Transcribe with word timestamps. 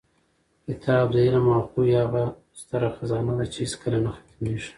کتاب 0.65 1.05
د 1.11 1.15
علم 1.25 1.45
او 1.55 1.61
پوهې 1.71 1.93
هغه 2.03 2.23
ستره 2.61 2.89
خزانه 2.97 3.33
ده 3.37 3.45
چې 3.53 3.57
هېڅکله 3.63 3.99
نه 4.05 4.11
ختمېږي. 4.17 4.69